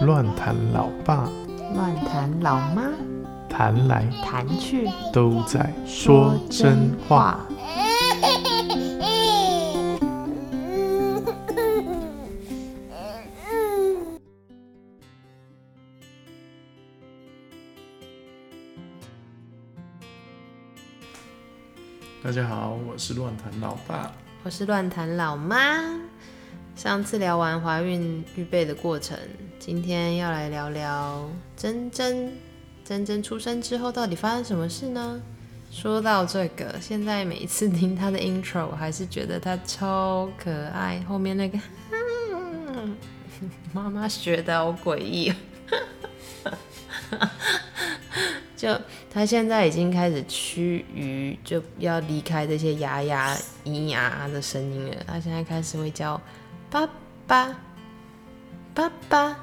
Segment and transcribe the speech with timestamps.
[0.00, 1.28] 乱谈老爸，
[1.74, 2.90] 乱谈老妈，
[3.50, 7.38] 谈来谈去都在说真话。。
[22.22, 24.10] 大家好，我是乱谈老爸。
[24.44, 26.09] 我是乱谈老妈。
[26.82, 29.14] 上次聊完怀孕预备的过程，
[29.58, 32.32] 今天要来聊聊珍珍。
[32.82, 35.20] 珍珍出生之后到底发生什么事呢？
[35.70, 41.04] 说到这个，现在每一次听她的 intro，我还是觉得她超可爱。
[41.06, 41.58] 后面那个
[43.74, 45.30] 妈妈学的好诡异，
[48.56, 48.74] 就
[49.10, 53.36] 她现在已经开始趋于就要离开这些牙牙
[53.66, 54.96] 咿呀的声音了。
[55.06, 56.18] 她现在开始会叫
[56.70, 56.88] 爸
[57.26, 57.56] 爸
[58.72, 59.36] 爸爸，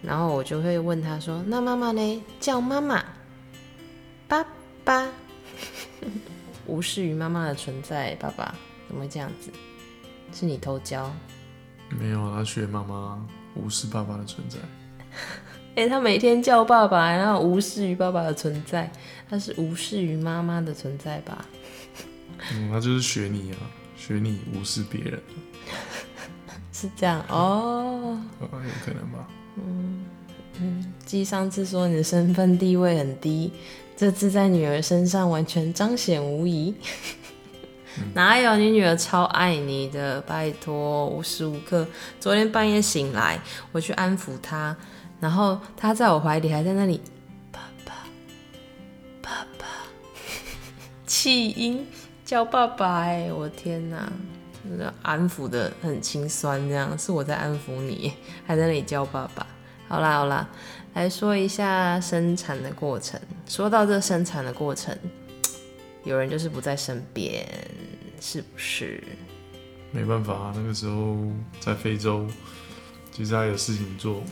[0.00, 2.22] 然后我就会问他说：“那妈妈呢？
[2.38, 3.04] 叫妈妈
[4.28, 4.46] 爸
[4.84, 5.08] 爸，
[6.66, 8.14] 无视于妈妈的存在。
[8.14, 8.54] 爸爸
[8.86, 9.50] 怎么会这样子？
[10.32, 11.12] 是你偷教？
[11.90, 14.58] 没有，他学妈妈无视爸爸的存在。
[15.74, 18.90] 哎、他每天叫爸爸，然后无视于爸爸的存在，
[19.28, 21.44] 他是无视于妈妈的存在吧？
[22.52, 23.58] 嗯，他就是学你啊，
[23.96, 25.22] 学你无视别人，
[26.82, 28.18] 是这样哦。
[28.40, 29.28] 啊，有可能吧？
[31.06, 33.52] 继上次说你的身份地位很低，
[33.96, 36.74] 这次在女儿身上完全彰显无疑。
[38.14, 40.20] 哪有你女儿超爱你的？
[40.22, 41.86] 拜托，无时无刻。
[42.18, 43.38] 昨天半夜醒来，
[43.70, 44.76] 我去安抚她，
[45.20, 47.00] 然后她在我怀里还在那里，
[47.52, 47.92] 爸爸，
[49.22, 49.66] 爸爸，
[51.06, 51.86] 气音
[52.24, 54.12] 叫爸爸、哎，我天哪！
[54.64, 58.12] 那安抚的很心酸，这样是我在安抚你，
[58.46, 59.46] 还在那里叫爸爸。
[59.88, 60.48] 好啦好啦，
[60.94, 63.20] 来说一下生产的过程。
[63.46, 64.96] 说到这生产的过程，
[66.04, 67.46] 有人就是不在身边，
[68.20, 69.02] 是不是？
[69.90, 71.18] 没办法、啊，那个时候
[71.60, 72.26] 在非洲，
[73.10, 74.22] 其实还有事情做。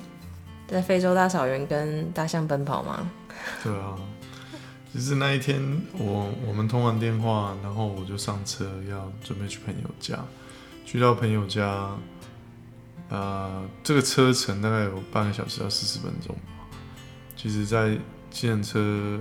[0.67, 3.11] 在非洲大草原跟大象奔跑吗？
[3.63, 3.95] 对啊，
[4.93, 10.19] 其实那一天我我们通完电话，然后我就上车要准备去朋友家，
[10.85, 11.97] 去到朋友家，
[13.09, 16.37] 呃，这个车程大概有半个小时到四十分钟。
[17.37, 17.97] 其实，在
[18.31, 19.21] 计程车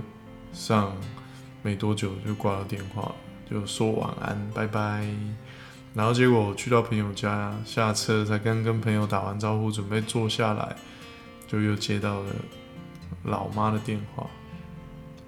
[0.52, 0.92] 上
[1.62, 3.14] 没多久就挂了电话，
[3.48, 5.06] 就说晚安，拜拜。
[5.94, 10.76] 然后结果去到朋友家下车，才刚跟朋友打完招呼，准备坐下来，
[11.46, 12.32] 就又接到了
[13.22, 14.26] 老妈的电话。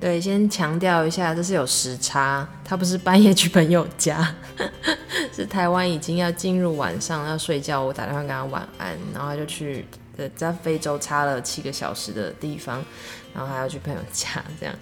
[0.03, 4.35] 对，先强调一下，这是有时差，他不是半夜去朋友家，
[5.33, 9.87] 是台湾已经要进入晚上要睡觉，我打电话跟他晚安，然后他就去
[10.17, 12.85] 呃在非洲差了七个小时的地方，
[13.33, 14.75] 然后还要去朋友家这样。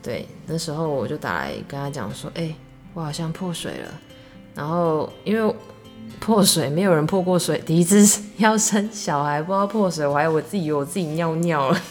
[0.00, 2.54] 对，那时候我就打来跟他讲说，哎、
[2.94, 3.92] 我好像破水了，
[4.54, 5.52] 然后因为
[6.20, 11.82] 破水没有人破过水，第一次要生小孩不知道破水，我还以为我自己以为我自己尿尿了。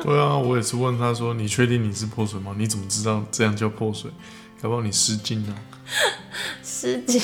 [0.00, 2.54] 对啊，我也是问他说：“你确定你是破水吗？
[2.56, 4.10] 你怎么知道这样叫破水？
[4.60, 5.54] 搞不好你失禁啊
[6.62, 7.20] 失禁，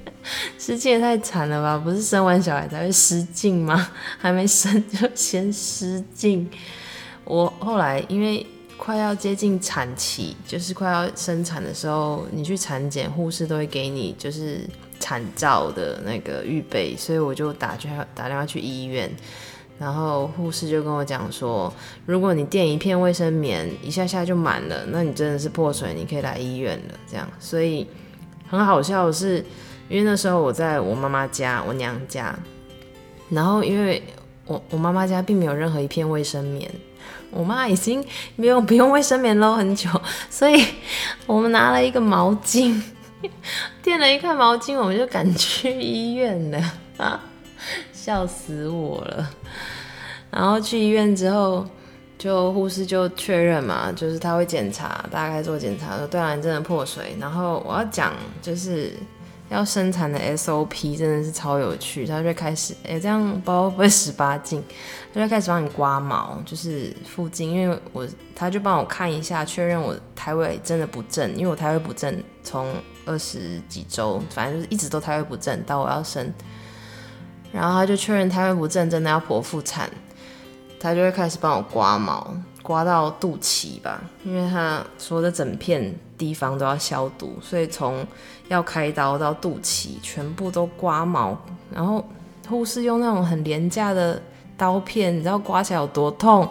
[0.58, 1.76] 失禁也太惨了吧！
[1.76, 3.90] 不是生完小孩才会失禁吗？
[4.18, 6.48] 还没生就先失禁。
[7.24, 8.46] 我后来因为
[8.78, 14.66] 快要接近产期，就是快要生产的时候，你去产检，护士都会给你就是
[14.98, 19.14] 产照的那个预备，所以我就打去打电话去医院。
[19.78, 21.72] 然后护士就跟我讲说，
[22.04, 26.94] 如果你垫一片卫生棉一下下就满了，那你真的是破水，你可以来医院了。
[27.08, 27.86] 这样，所以
[28.48, 29.44] 很好笑的是，
[29.88, 32.36] 因为那时候我在我妈妈家，我娘家，
[33.30, 34.02] 然后因为
[34.46, 36.68] 我我妈妈家并没有任何一片卫生棉，
[37.30, 39.88] 我妈已经没有不用卫生棉喽很久，
[40.28, 40.64] 所以
[41.26, 42.82] 我们拿了一个毛巾，
[43.82, 47.20] 垫了一块毛巾，我们就赶去医院了啊，
[48.08, 49.30] 笑死我了。
[50.30, 51.62] 然后去医院之后，
[52.16, 57.14] 就护士就确认嘛，就是他会检查，大概做检查说，对啊，你真的破水。
[57.20, 58.94] 然后我要讲就是
[59.50, 64.64] 要生产的 SOP 真的是超有趣，他就开始，哎，这样包不会十八禁，
[65.12, 72.74] 他就开始帮你刮毛，就是附近，因为我他就帮我看一下，确认我胎位真的不正，因为我胎位不正，从
[73.04, 76.32] 二十几周，反正就是一直都胎位不正，到我要生，
[77.52, 79.88] 然后他就确认胎位不正，真的要剖腹产。
[80.80, 88.06] 他就会开始帮我刮毛，刮到肚脐吧，因为他说的整片地方都要消毒，所以从
[88.46, 91.36] 要开刀到肚脐全部都刮毛，
[91.74, 92.06] 然后
[92.48, 94.22] 护士用那种很廉价的
[94.56, 96.48] 刀片，你知道刮起来有多痛？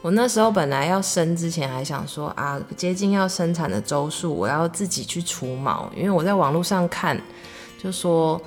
[0.00, 7.20] 我那时候本来要生之前还想说啊，接近要生产的周数，我要自己去除毛，因为我在网络上看，
[7.78, 8.40] 就说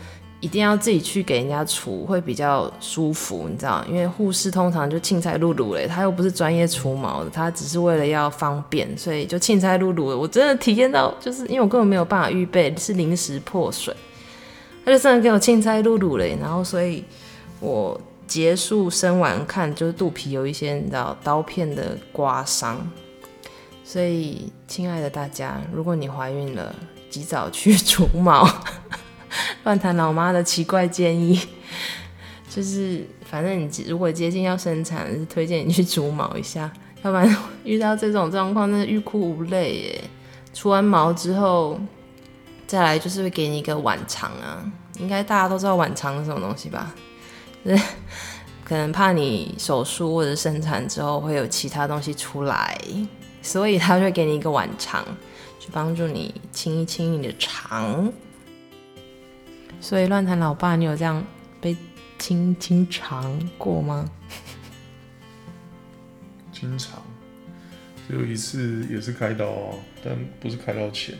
[0.46, 3.84] 一定要自己去给人家除会比较舒服，你知道？
[3.90, 10.06] 因为护士通常就青菜露露嘞，他又不是专业除毛的，他只是为了要方便，所以就青菜露露。
[10.06, 13.96] 我真的体验到，就是因为我根本没有办法预备，是临时破水，
[14.86, 17.04] 他就真的给我青菜露露嘞，然后所以
[17.60, 18.00] 我。
[18.28, 22.76] 结束生完看，就是肚皮有一些你知道刀片的刮伤，
[23.84, 26.74] 所以亲爱的大家，如果你怀孕了，
[27.08, 28.44] 及早去除毛。
[29.66, 31.40] 乱谈老妈的奇怪建议，
[32.50, 36.72] 就是反正你如果接近要生产，是推荐你去除毛一下，
[37.02, 40.04] 要不然遇到这种状况，真的欲哭无泪耶。
[40.54, 41.80] 除完毛之后，
[42.68, 44.64] 再来就是会给你一个晚肠啊，
[45.00, 46.94] 应该大家都知道晚肠是什么东西吧？
[47.66, 47.76] 是，
[48.64, 52.80] 可能怕你手术或者生产之后会有其他东西出来，
[53.42, 55.04] 所以他会给你一个碗肠，
[55.60, 58.14] 去帮助你清一清你的肠。
[59.86, 61.24] 所以乱谈老爸，你有这样
[61.62, 61.78] 被
[62.18, 64.10] 清清肠过吗？
[66.52, 67.04] 清肠，
[68.10, 71.14] 有一次也是开刀哦，但不是开刀前，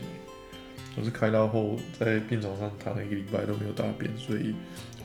[0.96, 4.52] 我是开刀后在病床上躺了一个礼拜都没有大便，所以。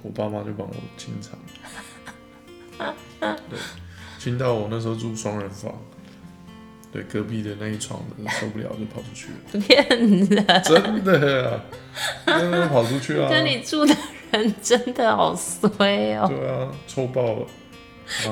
[0.01, 1.37] 我爸妈就帮我清肠，
[3.47, 3.59] 对，
[4.17, 5.79] 清到我那时候住双人房，
[6.91, 10.27] 对，隔壁的那一床的受不了就跑出去了， 骗人，
[10.63, 11.63] 真的啊，
[12.25, 13.29] 真的跑出去了。
[13.29, 13.95] 跟你住的
[14.31, 17.47] 人真的好衰哦，对啊，臭爆了，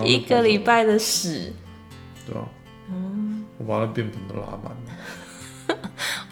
[0.05, 1.53] 一个礼拜的屎，
[2.25, 2.43] 对啊，
[2.89, 4.89] 嗯，我把那便盆都拉满了。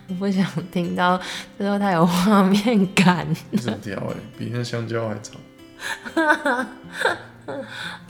[0.10, 1.20] 我不想听到，
[1.58, 3.28] 最后他有画面感。
[3.52, 6.68] 一整条哎，比那香蕉还长。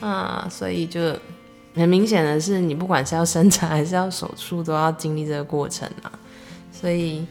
[0.00, 1.00] 啊，所以就
[1.78, 6.12] 很明显的是，你不管是要生产还是要手术，都要经历这个过程啊。
[6.72, 7.26] 所以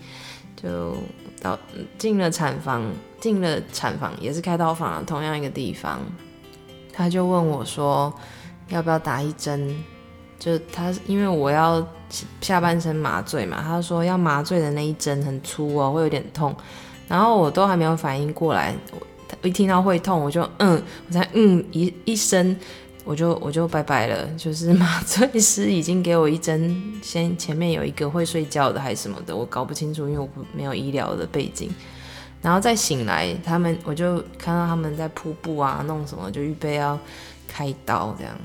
[0.62, 0.96] 就
[1.42, 1.58] 到
[1.98, 2.84] 进了产房，
[3.20, 6.00] 进了产房也是开刀房，同样一个地方，
[6.92, 8.14] 他就问我说，
[8.70, 9.76] 要不要打一针？
[10.40, 11.86] 就他，因为我要
[12.42, 16.56] 下半身麻醉嘛，他说要麻醉的那一针很粗哦，会有点痛。
[17.08, 18.76] 然后我都还没有反应过来，
[19.42, 22.56] 我一听到会痛，我就嗯，我才嗯一一声，
[23.07, 24.27] 我就我就拜拜了。
[24.38, 31.71] 就是 麻醉师已经给我一针，先前面有一个会睡觉的还是什么的，我搞不清楚，因为我不没有医疗的背景。
[32.42, 37.00] 然后再醒来，他们我就看到他们在瀑布啊，弄什么，就预备要
[37.48, 38.38] 开刀这样。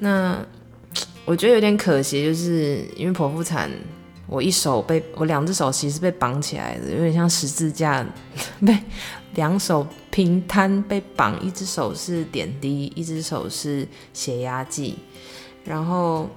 [0.00, 0.36] 那。
[1.26, 3.70] 我觉得有点可惜，就是因为剖腹产，
[4.26, 8.06] 我一手被我两只手其实被绑起来的，有点像十字架，
[8.60, 8.78] 被
[9.34, 14.94] 两手平摊被绑，一只手是点滴，一只手是血压计，
[15.64, 16.28] 然后，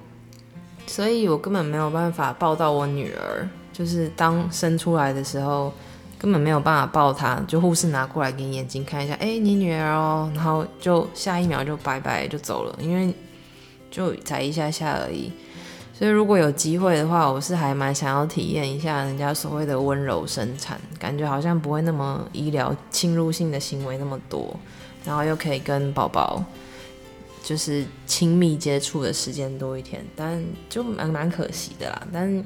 [0.88, 5.72] 所以我根本没有办法抱到我女儿，就是当生出来的时候，
[6.18, 13.14] 根本没有办法抱她，就护士拿过来给你眼睛看一下，哎，你女儿哦，然后就下一秒就拜拜就走了，因为。
[13.90, 15.32] 就才一下下而已，
[15.98, 24.54] 所以如果有机会的话，我是还蛮想要体验一下人家所谓的温柔生产，感觉好像不会那么医疗侵入性的行为那么多，
[25.04, 26.40] 然后又可以跟宝宝
[27.42, 32.06] 就是亲密接触的时间多一点，但就蛮蛮可惜的啦。
[32.12, 32.44] 但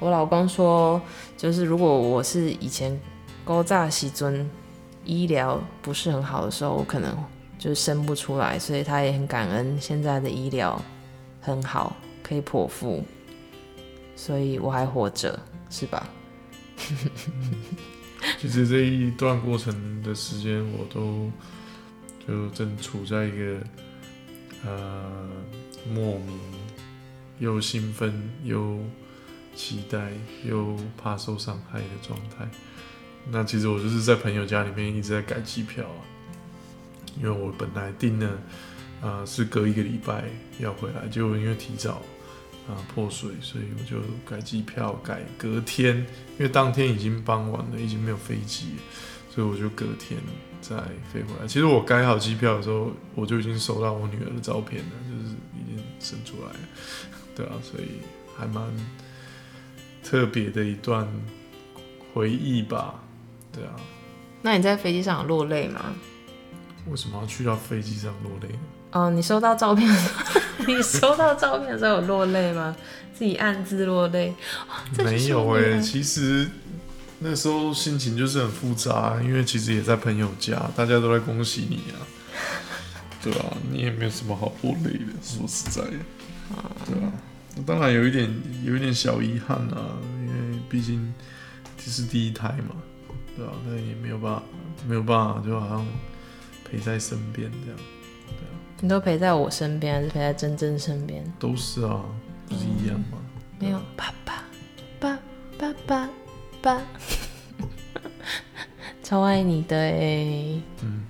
[0.00, 0.98] 我老公说，
[1.36, 2.98] 就是如果我是以前
[3.44, 4.48] 高炸西尊
[5.04, 7.14] 医疗不是很好的时候，我可能。
[7.58, 10.80] 就生不出来，所以他也很感恩现在的医疗
[11.40, 13.04] 很好，可以剖腹，
[14.16, 15.38] 所以我还活着，
[15.70, 16.08] 是吧？
[18.40, 21.30] 其实这一段过程的时间，我都
[22.26, 23.60] 就正处在一个
[24.64, 25.28] 呃
[25.88, 26.40] 莫名
[27.38, 28.80] 又兴奋又
[29.54, 30.10] 期待
[30.44, 32.48] 又怕受伤害的状态。
[33.30, 36.02] 那其实我就是在朋友家里面一直在改机票啊。
[37.18, 38.38] 因为我本来订的，
[39.00, 40.24] 呃，是隔一个礼拜
[40.58, 42.02] 要回来，结果因为提早
[42.68, 45.96] 啊破水，所以我就改机票改隔天，
[46.38, 48.74] 因为当天已经傍晚了，已经没有飞机，
[49.30, 50.18] 所以我就隔天
[50.60, 50.76] 再
[51.12, 51.46] 飞回来。
[51.46, 56.58] 其实我改好机票的时候，我就已经收到我女儿的照片了，就是已经生出来了，
[57.36, 58.00] 对啊，所以
[58.36, 58.64] 还蛮
[60.02, 61.06] 特别的一段
[62.12, 63.02] 回忆吧，
[63.52, 63.76] 对啊。
[64.42, 65.94] 那你在飞机上有落泪吗？
[66.88, 68.48] 为什么要去到飞机上落泪？
[68.92, 69.88] 哦，你收到照片，
[70.66, 72.74] 你收到照片的时候有落泪吗？
[73.16, 74.34] 自己暗自落泪？
[74.98, 76.48] 没有哎，其实
[77.18, 82.00] 那时候心情就是很复杂，因为其实也在朋友家，大家都在恭喜你啊。
[83.22, 85.98] 对啊，你也没有什么好落泪的，说实在的，
[86.86, 87.12] 对啊，
[87.66, 88.30] 当然有一点
[88.64, 91.12] 有一点小遗憾啊，因为毕竟
[91.76, 92.76] 这是第一胎嘛，
[93.36, 94.42] 对啊，那也没有办法，
[94.86, 95.86] 没有办法，就好像
[96.70, 97.80] 陪在身边这样，
[98.80, 101.24] 你都陪在我身边，还是陪在珍珍身边？
[101.38, 102.00] 都是啊，
[102.48, 103.18] 不是一样吗？
[103.58, 104.44] 没有，爸爸，
[105.00, 105.18] 爸
[105.58, 106.08] 爸爸
[106.60, 106.82] 爸，
[109.02, 110.60] 超爱你的哎。
[110.82, 111.04] 嗯。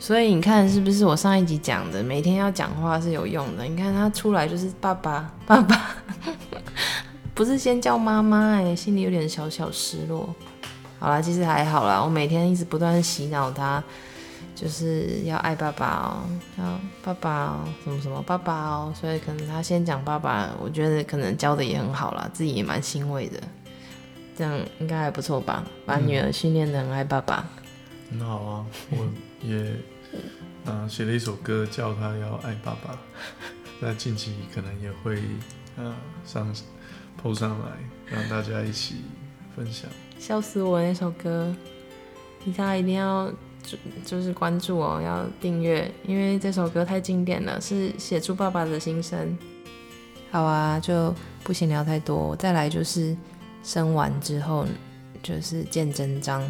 [0.00, 3.64] 所以你看，是不是我上一集讲的，每天要讲话是有用的？
[3.64, 5.96] 你看他出来就是爸爸，爸爸，
[7.34, 10.34] 不是先叫妈妈哎，心里有点小小失落。
[10.98, 13.82] 好啦，其实还好啦，我每天一直不断洗脑他，
[14.64, 16.24] 就是要爱爸爸哦，
[16.56, 23.38] 要爸爸哦，什么什么爸爸哦，所以可能他先讲爸爸，我觉得可能教的也很好啦，自己也蛮欣慰的。
[24.34, 25.62] 这样应该还不错吧？
[25.84, 27.46] 把女儿训练的很爱爸爸，
[28.10, 29.06] 很好啊，我
[29.42, 29.76] 也。
[30.64, 32.98] 啊，写了一首歌，叫他要爱爸爸，
[33.80, 35.16] 那近期可能也会
[35.76, 35.94] 啊
[36.24, 36.50] 上
[37.18, 37.66] 铺上来，
[38.06, 39.02] 让大家一起
[39.54, 39.90] 分享。
[40.18, 41.54] 笑死我那首歌，
[42.46, 43.36] 大家一定要就
[44.04, 49.36] 就是关注哦，要订阅，因为这首歌太经典了，是写出爸爸的心声。
[50.30, 53.16] 好啊，就不行聊太多，再来就是
[53.62, 54.66] 生完之后
[55.22, 56.42] 就是见真章，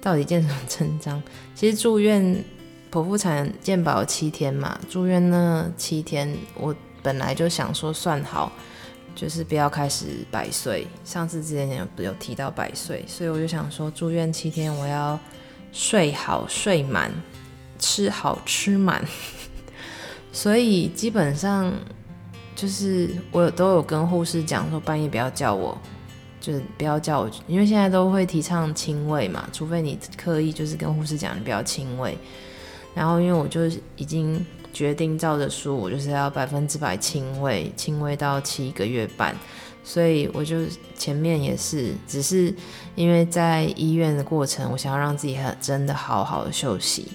[0.00, 1.22] 到底见什么真章？
[1.54, 2.44] 其实住院。
[2.92, 8.52] 剖腹产健保七天嘛，住院那七天，我本来就想说算好，
[9.14, 10.86] 就是不要开始百岁。
[11.02, 15.18] 上次之前有有提到百岁，所以我就想说住院七天我要
[15.72, 17.10] 睡好睡满，
[17.78, 19.04] 吃好吃满。
[20.30, 21.72] 所以基本上
[22.54, 25.76] 就是我都有跟护士讲说半夜不要叫我，
[26.40, 32.16] 就是不要叫我，因为现在都会提倡亲喂嘛，除非你刻意就是跟护士讲你不要亲喂。
[32.94, 39.34] 然后，因为我就已经决定照着书，我就是要百分之百亲喂，亲喂到七个月半，
[39.84, 40.58] 所以我就
[40.96, 42.54] 前面也是，只是
[42.94, 47.08] 因为在医院的过程，我想要让自己很真的好好的休息，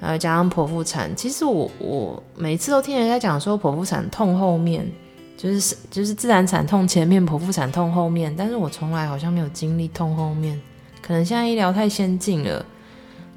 [0.00, 4.90] 然后加上剖腹产，其实我我每次都听人家讲说剖腹产痛后面，
[5.36, 10.60] 就是就是自然产痛前面，剖腹产痛后面，但是我从来好像没有经历痛后面，
[11.02, 12.64] 可能现在医疗太先进了。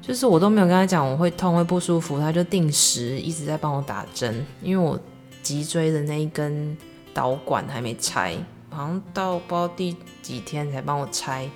[0.02, 4.98] 就是我都没有跟他讲我会痛会不舒服，他就定时一直在帮我打针，因为我
[5.42, 6.76] 脊椎的那一根
[7.12, 8.34] 导管还没拆，
[8.70, 11.48] 好像到不知道第几天才帮我拆，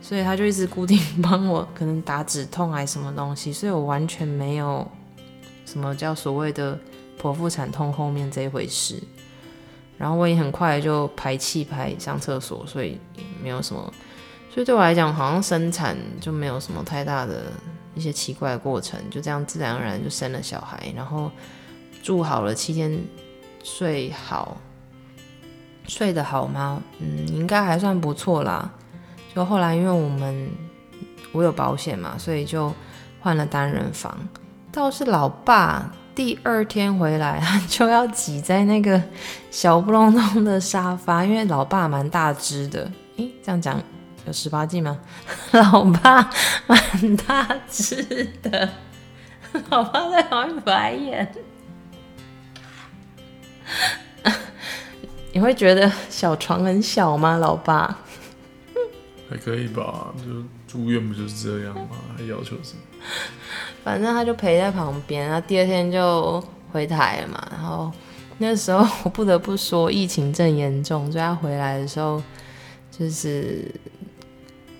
[0.00, 4.86] 所以他就一直固定帮我，可能打止痛还是什么东西，所以我完全没有
[5.64, 6.78] 什么叫所谓的
[7.20, 9.02] 剖腹产痛后面这一回事，
[9.96, 12.98] 然后我也很快就排气排上厕所，所以
[13.42, 13.92] 没有什么，
[14.52, 17.52] 所以对我来讲好像生产就没有什么太大的。
[17.94, 21.30] 一些奇怪的过程，就这样自然而然就生了小孩，然后
[22.02, 23.02] 住好了七天，
[23.64, 24.54] 睡好，
[25.86, 26.82] 睡得好吗？
[26.98, 28.70] 嗯，应该还算不错啦。
[29.34, 30.50] 就后来因为我们
[31.32, 32.72] 我有保险嘛，所以就
[33.20, 34.16] 换了单人房。
[34.72, 39.00] 倒是老爸第二天回来， 就要挤在那个
[39.50, 42.90] 小不隆咚的沙发，因为老爸蛮大只的。
[43.16, 43.80] 诶，这样讲。
[44.26, 44.98] 有十八禁吗？
[45.52, 46.28] 老爸
[46.66, 48.02] 蛮大只
[48.42, 48.68] 的，
[49.70, 51.32] 老爸在旁边白眼。
[55.36, 57.36] 你会觉得小床很小吗？
[57.36, 57.94] 老爸
[59.28, 61.90] 还可以吧，就住院不就是这样吗？
[62.16, 62.80] 还要求什么？
[63.84, 67.48] 反正他就陪在旁边，然后第二天就回台了嘛。
[67.50, 67.92] 然后
[68.38, 72.22] 那时候我不得不说，疫情正严重，所以他回来的时候
[72.90, 73.70] 就是。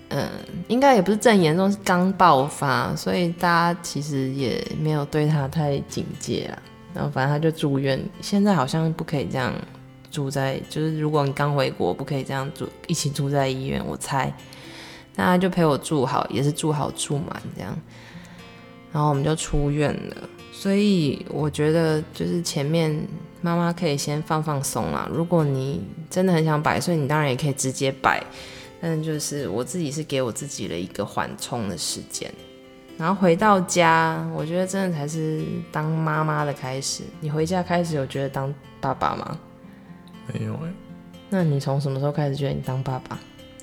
[0.09, 0.27] 嗯，
[0.69, 6.57] 应该也不是正严重，是刚爆发，所以大家其实也没有对他太警戒啊。
[6.95, 9.53] 然后反正他就住院，现在好像不可以这样
[10.17, 13.79] 住在，就是如果你刚回国，不可以这样住，一起住在医院。
[13.85, 14.33] 我猜，
[15.15, 17.77] 那他就陪我住好，也是住好住满这样。
[18.91, 20.15] 然后我们就出院了，
[20.51, 23.07] 所以我觉得就是前面
[23.41, 25.07] 妈妈可以先放放松啦。
[25.13, 28.23] 如果你真的很想摆，所以你当然也可以直接摆。
[28.81, 32.33] 但就是我自己是给我自己了一个缓冲的时间，
[32.97, 37.03] 然后回到家，我觉得真的才是当妈妈的开始。
[37.19, 39.37] 你回家开始有觉得当爸爸吗？
[40.33, 40.73] 没有哎。
[41.29, 43.19] 那你从什么时候开始觉得你当爸爸？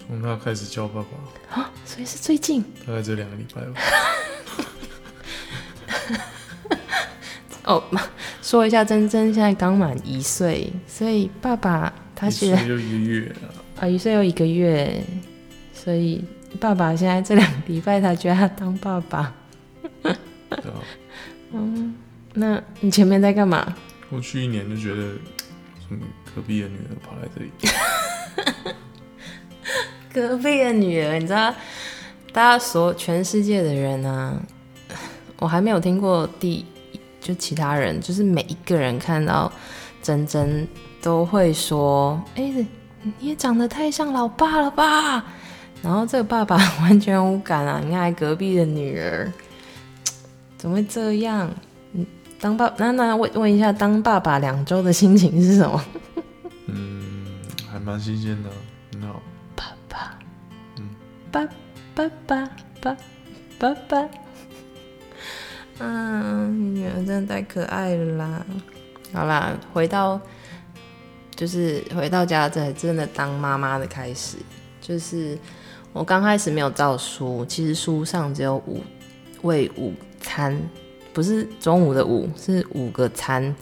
[0.06, 3.80] 从他开始叫爸爸啊，所以是最近，大概这两个礼拜吧。
[7.64, 7.83] 哦，
[8.42, 13.49] 说一下，珍珍现在刚满一岁，所以爸爸他现在有一个月啊。
[13.80, 15.02] 啊，一岁又一个月，
[15.73, 16.23] 所以
[16.61, 19.35] 爸爸现在这两礼拜他觉得他当爸爸，
[21.52, 21.94] 嗯，
[22.35, 23.75] 那你前面在干嘛？
[24.11, 25.02] 过去一年就觉得，
[25.88, 27.53] 什么隔壁的女儿跑来这里，
[30.12, 31.55] 隔壁的女儿，你知道，
[32.33, 34.35] 大家所全世界的人啊，
[35.38, 36.67] 我还没有听过第
[37.21, 39.50] 就其他人，就是每一个人看到
[40.03, 40.67] 珍珍
[41.00, 42.53] 都会说：“哎、
[43.03, 45.25] 你也长得太像老爸了吧？”
[45.83, 47.81] 然后这个爸爸完全无感啊！
[47.85, 49.31] 你看隔壁的女儿，
[50.57, 51.49] 怎么会这样？
[52.41, 55.83] 当爸那那问问一下，当爸爸两周的心情是什么？
[57.75, 58.50] 嗯，还蛮新鲜的，
[58.93, 59.21] 很好。
[59.57, 60.19] 爸爸，
[60.78, 60.88] 嗯，
[61.33, 61.45] 爸
[61.95, 62.49] 爸爸
[62.81, 62.97] 爸
[63.59, 64.09] 爸爸，
[65.81, 68.47] 嗯，女儿真的太可爱了啦。
[69.12, 70.21] 好啦，回到
[71.35, 74.38] 就是回到家，这才真的当妈妈的开始。
[74.81, 75.37] 就是
[75.93, 78.85] 我刚开始没有照书，其实书上只有五
[79.43, 80.57] 喂午餐，
[81.12, 83.54] 不是中午的午，是五个餐。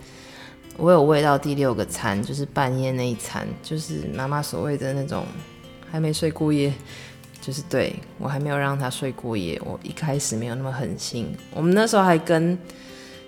[0.76, 5.24] 我有喂到第六个餐，就是半夜那一餐，就是妈妈所谓的那种
[5.90, 6.72] 还没睡过夜，
[7.40, 9.60] 就是对我还没有让他睡过夜。
[9.64, 12.58] 我一开始没有那么狠心，我们那时候还跟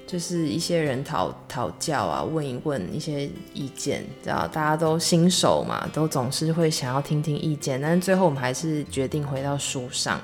[0.06, 10.20] 就是一些人讨讨教啊，问一问一些意见，知道大家都新手嘛，都总是会想要听听意见，但是最后我们还是决定回到书上。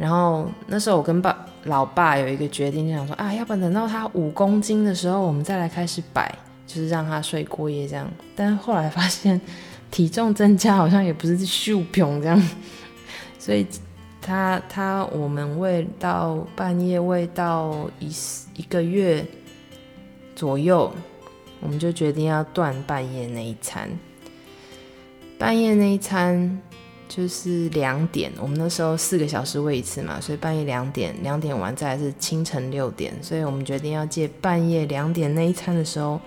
[0.00, 6.34] 然后那时候我跟爸老爸有一个决定，就想说啊，要不然等到他五公斤的时候，我们再来开始摆，
[6.66, 8.10] 就是让他睡过夜这样。
[8.34, 9.38] 但是后来发现
[9.90, 12.42] 体重增加好像也不是咻平这样，
[13.38, 13.66] 所以
[14.22, 18.10] 他他我们喂到半夜喂到一
[18.56, 19.22] 一个月
[20.34, 20.90] 左右，
[21.60, 23.86] 我们就决定要断半夜那一餐。
[25.38, 26.58] 半夜那一餐
[27.10, 36.20] 就是两点，我们那时候四个小时喂一次嘛，所以半夜两点，两点完再来是清晨六点，所以我们决定要借半夜两点那一餐的时候，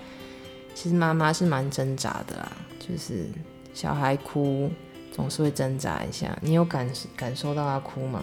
[0.75, 3.29] 其实妈妈是蛮挣扎的啦，就是
[3.73, 4.69] 小孩哭
[5.10, 8.21] 总是会挣扎一下，你有感感受到他哭吗？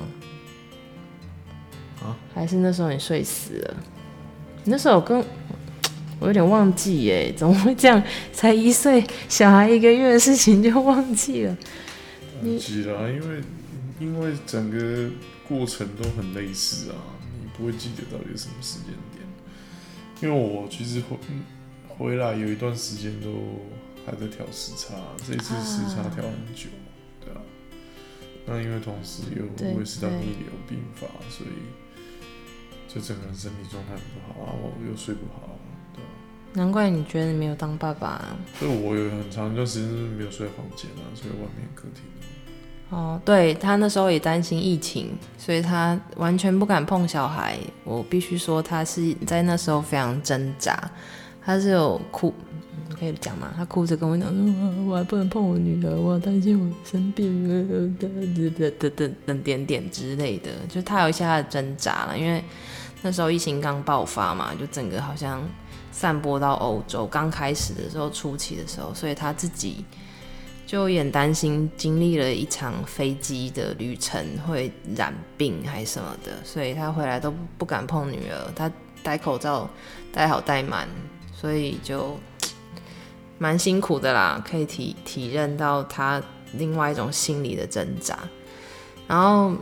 [2.02, 2.14] 啊？
[2.34, 3.76] 还是那时候你睡死了？
[4.64, 5.24] 你那时候跟
[6.18, 8.02] 我有点忘记耶，怎么会这样？
[8.34, 11.56] 才一岁小孩一个月的事情就忘记了。
[12.42, 13.40] 忘记了啊，因为
[13.98, 15.10] 因为整个
[15.46, 16.96] 过程都很类似啊，
[17.40, 19.26] 你不会记得到底是什么时间点。
[20.22, 21.42] 因为我其实回嗯
[21.88, 23.60] 回来有一段时间都
[24.06, 24.94] 还在调时差，
[25.26, 26.68] 这一次时差调很久，
[27.24, 27.40] 对啊。
[28.46, 31.50] 那因为同时又对胃食道对逆流并发，所以
[32.92, 35.58] 就整个人身体状态很不好啊，我又睡不好，
[35.94, 36.08] 对啊。
[36.54, 42.02] 难怪你觉得你没有当爸爸、啊、所以我有很长一段时间是没有睡在房间啊，睡在外面客厅。
[42.90, 43.20] 哦。
[43.24, 47.58] 对他那时候也担心疫情，所以他完全不敢碰小孩。
[47.84, 50.78] 我必须说，他是在那时候非常挣扎，
[51.44, 52.34] 他是有哭，
[52.98, 53.52] 可以讲吗？
[53.56, 62.44] 他哭着跟我讲说：“我还不能碰我女儿，我担心我生病了，等等等等点点之类的。”就他有一些他的挣扎了，因为
[63.02, 65.42] 那时候疫情刚爆发嘛，就整个好像
[65.90, 67.06] 散播到欧洲。
[67.06, 69.84] 刚开始的时候，初期的时候，所以他自己
[70.70, 78.70] 就有点担心，经历了一场飞机的旅程会染病还是什么的，所以他回来都不敢碰女儿，他
[79.02, 79.68] 戴口罩
[80.12, 80.86] 戴好戴满，
[81.34, 82.16] 所以就
[83.36, 88.16] 蛮辛苦的啦，可以体体认到他另外一种心理的挣扎。
[89.08, 89.52] 然后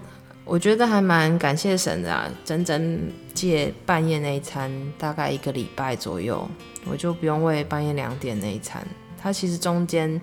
[0.44, 6.47] 我觉得还蛮感谢神的啊，整整借半夜那一餐大概一个礼拜左右，
[6.85, 8.87] 我就不用为半夜两点那一餐。
[9.18, 10.21] 他其实中间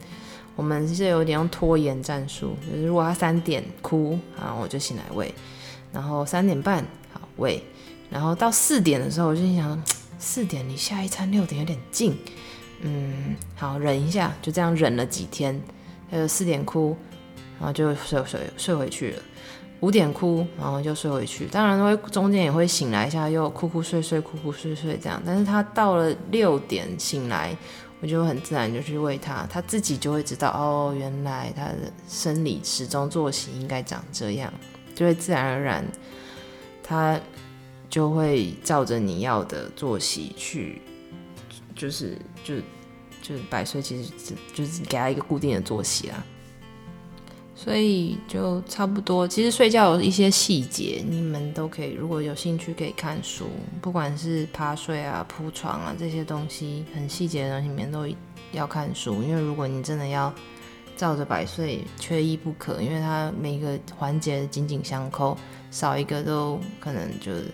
[0.56, 5.34] 我们是有点用拖延战术，就是如果他三点哭，然后我就醒来喂，
[5.92, 7.62] 然后三点半好喂，
[8.10, 9.84] 然后到四点的时候我就心想，
[10.18, 12.18] 四点离下一餐六点有点近，
[12.82, 15.62] 嗯，好忍一下，就这样忍了几天，
[16.10, 16.96] 他就四点哭，
[17.60, 19.22] 然后就睡睡睡回去了。
[19.82, 21.46] 五点哭，然后就睡回去。
[21.48, 25.22] 当然会中间也会醒来一下，又哭哭睡睡，哭哭睡睡这样。
[25.26, 27.56] 但是他到了六点醒来，
[28.02, 34.54] 我就很自然就去喂他，他自己就会知道哦，原来他的生理时钟作息应该长这样，
[34.94, 35.86] 就会自然而然，
[36.84, 37.20] 他
[37.90, 40.82] 就会照着你要的作息去，
[41.76, 42.56] 就是就
[43.22, 44.12] 就百岁其实
[44.54, 46.24] 就是给他一个固定的作息啦。
[47.56, 49.28] 所以就差不多。
[49.28, 53.46] 其实睡觉有一些细节，你们都可以，如果有兴趣可以看书，
[53.82, 58.06] 不管是趴睡啊、铺床啊这些东西，很细节的东西，里面都
[58.52, 59.24] 要看书。
[59.24, 60.34] 因为如果你真的要
[60.98, 65.38] 照着百岁，缺一不可，因为它每一个环节紧紧相扣，
[65.72, 67.46] 少一个都可能就是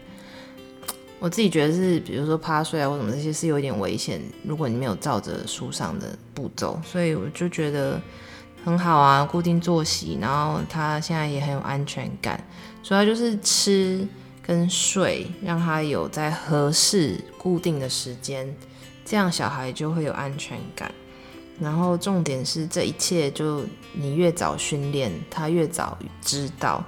[1.19, 8.01] 我自己觉得是，比如说趴睡啊或什么这些是有点危险，如果你没有照着书上的步骤，所以我就觉得
[8.63, 12.41] 很好啊，固定作息，然后他现在也很有安全感，
[12.83, 14.07] 主要就是吃
[14.41, 18.55] 跟睡，让他有在合适固定的时间，
[19.03, 20.91] 这样小孩就会有安全感。
[21.59, 26.83] 然后重点是这一切就你越早训练，他越早知道。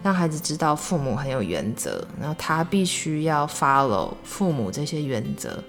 [0.00, 5.60] 让孩子知道父母很有原则，然后他必须要 follow 父母这些原则。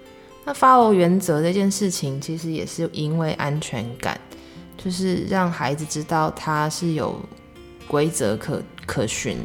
[0.45, 4.21] 那 follow 原则这件事情，其实也是因为安全感，
[4.83, 7.19] 就是让孩子知道他是有
[7.87, 9.37] 规则可可循，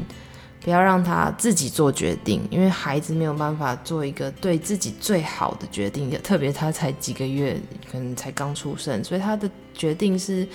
[0.61, 7.59] 不要让他自己做决定，因为孩子没有办法做一个对自己最好的决定，特别他才几个月，
[7.91, 10.47] 可能才刚出生，所以他的决定是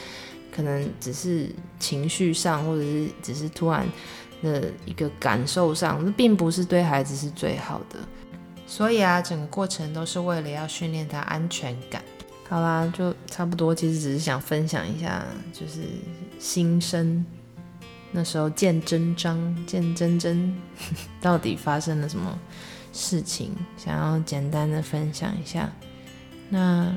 [0.50, 3.86] 可能只是情绪上，或者是只是突然。
[4.42, 7.98] 的一个感受上，那并不是对孩子是最好的，
[8.66, 12.02] 所以啊，整个过程都是为了要训练他安全感。
[12.50, 15.82] 好啦，就差不多，其实只是想分享一下，就是
[16.40, 17.24] 新生
[18.10, 20.52] 那时候见真章、见真真
[21.20, 22.36] 到底发生了什么
[22.92, 25.70] 事情，想要简单的分享一下。
[26.48, 26.92] 那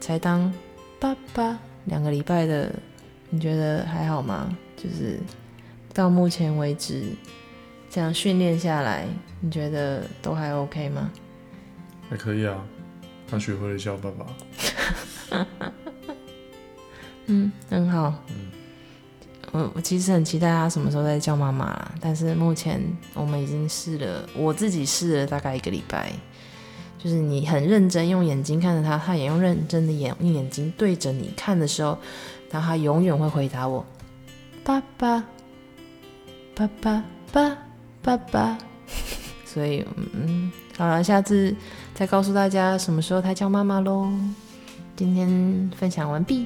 [0.00, 0.50] 才当
[0.98, 2.74] 爸爸两个礼拜的，
[3.28, 4.56] 你觉得还好吗？
[4.76, 5.20] 就是。
[5.94, 7.04] 到目前为止，
[7.88, 9.06] 这样训练下来，
[9.40, 11.10] 你觉得都还 OK 吗？
[12.10, 12.62] 还可以啊，
[13.28, 14.26] 他学会了叫爸爸。
[17.26, 18.14] 嗯，很好。
[18.28, 18.50] 嗯，
[19.52, 21.92] 我我其实很期待他什么时候再叫妈妈啦。
[22.00, 22.80] 但是目前
[23.14, 26.12] 我们已经试了，我自己试了大概一个礼拜。
[26.98, 31.98] 就是你很认真用眼睛看着他，他也用认真的眼用眼睛对着你看的时候，
[32.50, 33.84] 然后他永远会回答我
[34.64, 35.24] ：“爸爸。”
[36.56, 37.58] 爸爸，爸，
[38.00, 38.56] 爸爸，
[39.44, 39.84] 所以，
[40.14, 41.54] 嗯，好了，下次
[41.96, 44.06] 再告诉大家什么时候他叫妈妈喽。
[44.94, 46.44] 今天分享完毕。